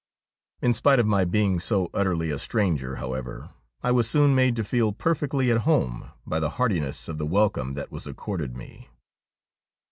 [0.63, 3.51] In spite of my being so utterly a stranger, however,
[3.83, 7.75] I was soon made to feel perfectly at home by the heartiness of the welcome
[7.75, 8.89] that was accorded me.